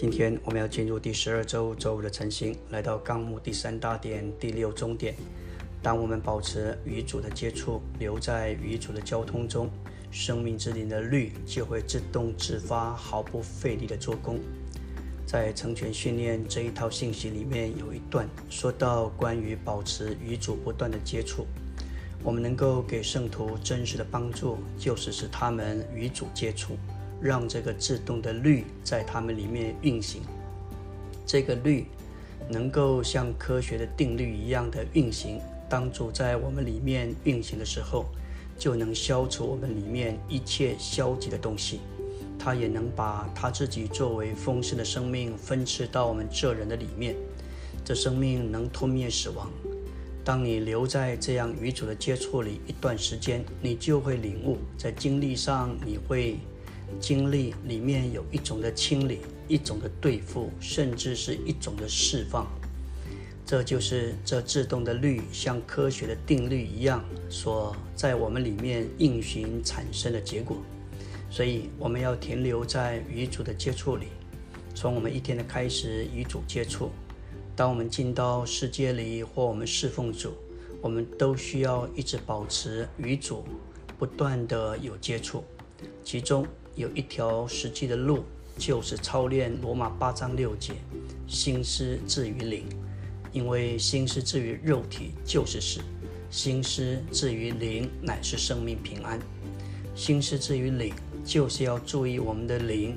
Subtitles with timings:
[0.00, 5.12] 今天我们要进入第十二周周五的晨星，来到纲目第三大点第六中点。
[5.82, 9.68] 当我们保持与主的接触，留在与主的交通中，
[10.12, 14.38] 生命之灵的律就会自动自发，毫不费力的做工。
[15.26, 21.44] 在成全训练这一套信息里面，有一段说到关于保持与主不断的接触，
[22.22, 26.76] 我们能够给圣徒真实的帮助，就是使他们与主接触。
[27.20, 30.22] 让这个自动的律在它们里面运行，
[31.26, 31.86] 这个律
[32.48, 35.40] 能够像科学的定律一样的运行。
[35.68, 38.06] 当主在我们里面运行的时候，
[38.58, 41.80] 就能消除我们里面一切消极的东西。
[42.38, 47.16] 他也能把他自己作为丰盛的生命分赐到我们这人的里面。
[47.84, 49.50] 这生命能吞灭死亡。
[50.24, 56.38] 当你留在这样与主的接触里一段时间，你就会领悟，在经历上你会。
[57.00, 62.46] 经历里面有一种的清理，一种的对付，甚至是一种的释放。
[63.46, 70.58] 这就是这自动的律，像科学的定律一样，所在我们里面运行产生的结果。
[71.30, 74.08] 所以我们要停留在与主的接触里，
[74.74, 76.90] 从我们一天的开始与主接触。
[77.56, 80.32] 当我们进到世界里或我们侍奉主，
[80.80, 83.44] 我们都需要一直保持与主
[83.98, 85.42] 不断的有接触，
[86.04, 86.46] 其中。
[86.78, 88.22] 有一条实际的路，
[88.56, 90.74] 就是操练罗马八章六节，
[91.26, 92.66] 心思至于灵，
[93.32, 95.80] 因为心思至于肉体就是死，
[96.30, 99.18] 心思至于灵乃是生命平安。
[99.96, 102.96] 心思至于灵，就是要注意我们的灵，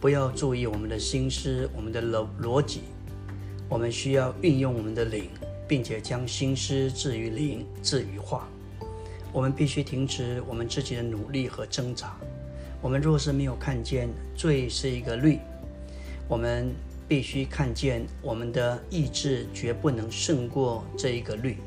[0.00, 2.80] 不要注意我们的心思、我们的逻逻辑。
[3.68, 5.28] 我们需要运用我们的灵，
[5.68, 8.48] 并且将心思置于灵，置于化。
[9.30, 12.18] 我们必须停止我们自己的努力和挣扎。
[12.82, 15.38] 我们若是没有看见罪是一个律，
[16.26, 16.72] 我们
[17.06, 21.58] 必须看见我们的意志绝不能胜过这一个律，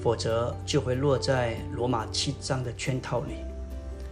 [0.00, 3.34] 否则就会落在罗马七章的圈套里。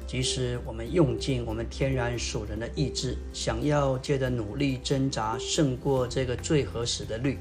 [0.07, 7.39] 即使我们用尽我们天然属人的意志，想要借着努力挣扎胜过这个罪和死的律，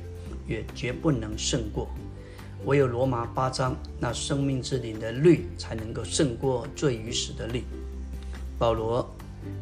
[0.48, 1.90] 也绝不能胜过。
[2.64, 7.64] 唯有罗马八章那生命之灵的律，才能够胜过罪与死的律。
[8.62, 9.10] 保罗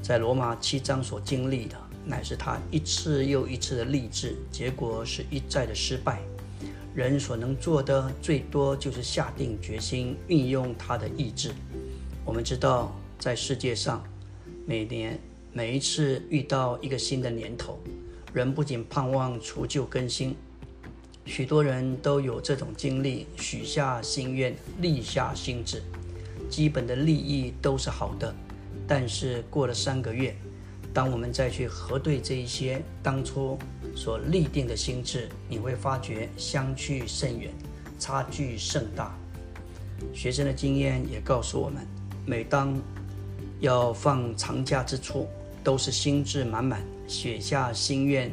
[0.01, 6.19] 在罗马七章所经历的，乃是他一次又一次的励志，结果是一再的失败。
[6.93, 11.53] 人所能做的最多就是下定决心，运用他的意志。
[12.25, 14.03] 我们知道，在世界上，
[14.65, 15.17] 每年
[15.53, 17.79] 每一次遇到一个新的年头，
[18.33, 20.35] 人不仅盼望除旧更新，
[21.23, 25.81] 许多人都有这种经历，许下心愿，立下心志，
[26.49, 28.35] 基本的利益都是好的。
[28.87, 30.35] 但是过了三个月，
[30.93, 33.57] 当我们再去核对这一些当初
[33.95, 37.51] 所立定的心智，你会发觉相去甚远，
[37.99, 39.15] 差距甚大。
[40.13, 41.85] 学生的经验也告诉我们，
[42.25, 42.79] 每当
[43.59, 45.27] 要放长假之初，
[45.63, 48.31] 都是心智满满，写下心愿，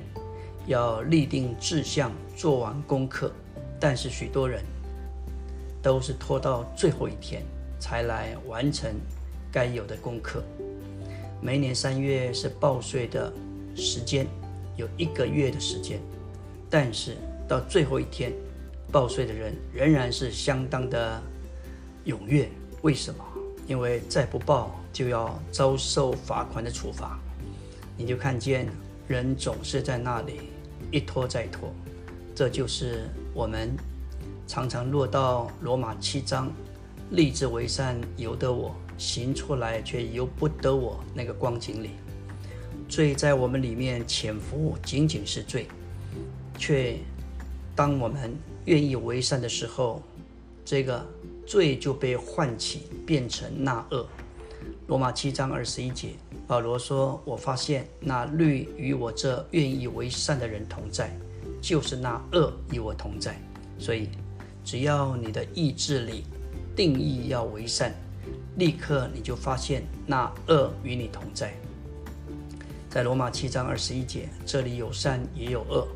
[0.66, 3.32] 要立定志向，做完功课。
[3.78, 4.64] 但是许多人
[5.82, 7.42] 都是拖到最后一天
[7.78, 8.90] 才来完成。
[9.52, 10.42] 该有的功课。
[11.40, 13.32] 每年三月是报税的
[13.74, 14.26] 时间，
[14.76, 16.00] 有一个月的时间，
[16.70, 18.32] 但是到最后一天，
[18.90, 21.22] 报税的人仍然是相当的
[22.06, 22.48] 踊跃。
[22.82, 23.24] 为什么？
[23.66, 27.18] 因为再不报就要遭受罚款的处罚。
[27.96, 28.68] 你就看见
[29.08, 30.40] 人总是在那里
[30.90, 31.72] 一拖再拖，
[32.34, 33.74] 这就是我们
[34.46, 36.50] 常常落到罗马七章，
[37.10, 38.74] 立志为善，由得我。
[38.98, 41.90] 行出来却由不得我那个光景里，
[42.88, 45.66] 罪在我们里面潜伏，仅仅是罪，
[46.58, 46.96] 却
[47.74, 50.02] 当我们愿意为善的时候，
[50.64, 51.04] 这个
[51.46, 54.06] 罪就被唤起，变成那恶。
[54.86, 56.10] 罗马七章二十一节，
[56.46, 61.14] 保罗说：“我发现那律与我这愿意为善的人同在，
[61.60, 63.36] 就是那恶与我同在。
[63.78, 64.08] 所以，
[64.64, 66.24] 只要你的意志里
[66.74, 67.94] 定义要为善。”
[68.56, 71.54] 立刻你就发现那恶与你同在，
[72.88, 75.86] 在罗马七章二十一节，这里有善也有恶，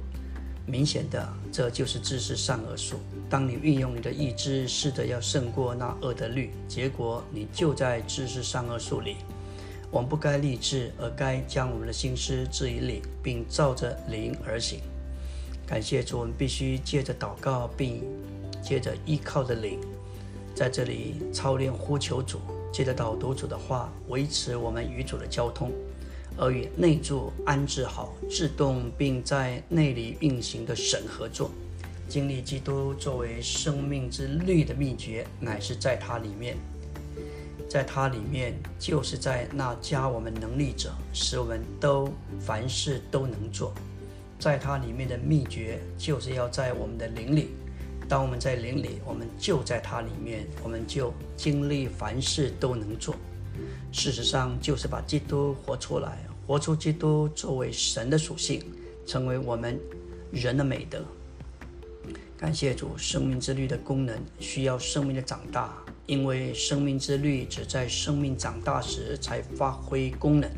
[0.66, 2.96] 明显的这就是知识善恶术。
[3.28, 9.16] 当你运用你的意志，试着要胜过那恶的律，结果你就在知识善恶术里。
[9.90, 14.80] 我们不该立志，而该将我们的心思置于灵，并照着灵而行。
[15.66, 18.04] 感谢主，我们必须借着祷告，并
[18.62, 19.80] 借着依靠着灵。
[20.60, 22.38] 在这里操练呼求主，
[22.70, 25.72] 借着导读主的话，维持我们与主的交通。
[26.36, 31.50] 而与内住安置好、制动并在内里运行的神合作。
[32.10, 36.58] 经历基督作为生命之律的秘诀，乃是在它里面，
[37.66, 43.72] 在它里面，就是在那加我们能力者，使我们都凡事都能做。
[44.38, 47.48] 在它里面的秘诀，就是要在我们的灵里。
[48.10, 53.14] 当我们在灵里，我们就在它里面，我们就经历凡事都能做。
[53.92, 58.64] 事实上，就是把基督活出来，活出基督作为神的属性，
[59.06, 59.78] 成为我们
[60.32, 61.04] 人的美德。
[62.36, 65.72] 感谢主，生命之律的功能需要生命的长大，
[66.06, 70.50] 因为生命之律只在生命长大时才发挥功能。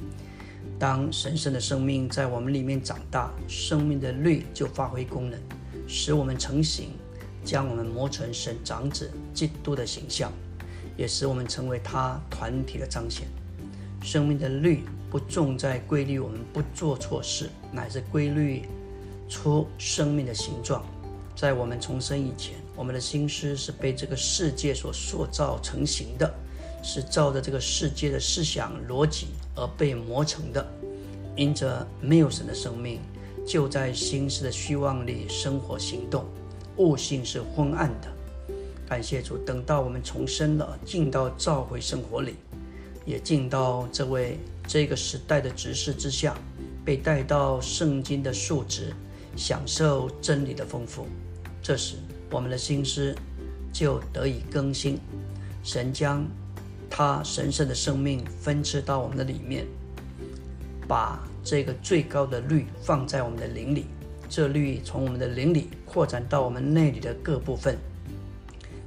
[0.79, 5.39] 当神圣的生命在我们里面长大，生命的律就发挥功能，
[5.87, 6.93] 使我们成型，
[7.45, 10.33] 将我们磨成神长子基督的形象，
[10.97, 13.27] 也使我们成为他团体的彰显。
[14.03, 18.63] 生命的律不重在规律我们不做错事，乃是规律
[19.29, 20.85] 出生命的形状。
[21.35, 26.35] 在我们重生以前，我们的心思是被这个世界所塑造成型的，
[26.83, 30.67] 是照着这个世界的思想逻辑而被磨成的。
[31.35, 33.01] 因着没有神的生命，
[33.47, 36.27] 就在心思的虚妄里生活行动，
[36.77, 38.09] 悟性是昏暗的。
[38.89, 42.35] 感谢主，等到我们重生了，进到召回生活里，
[43.07, 46.37] 也进到这位这个时代的执事之下，
[46.85, 48.93] 被带到圣经的数值。
[49.35, 51.07] 享受真理的丰富，
[51.63, 51.97] 这时
[52.31, 53.15] 我们的心思
[53.73, 54.99] 就得以更新。
[55.65, 56.23] 神将
[56.91, 59.67] 他神圣的生命分赐到我们的里面，
[60.87, 63.87] 把这个最高的律放在我们的灵里。
[64.35, 67.77] 这律从我们的灵里扩展到我们内里的各部分，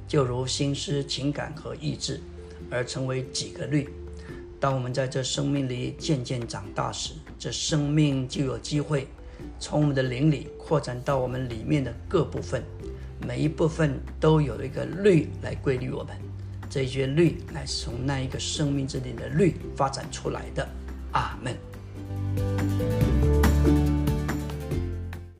[0.08, 2.20] 就如心思、情感和意志，
[2.68, 3.88] 而成为几个律。
[4.58, 9.06] 当我们在这生命里渐渐长大时，这生命就有机会。
[9.60, 12.60] 从我们的灵里扩展到我们里面的各部分，
[13.24, 16.16] 每一部分都有一个律来规律我们。
[16.68, 20.68] 这些律乃是从那一个生命之里的律发展出来的。
[21.12, 21.54] 阿门。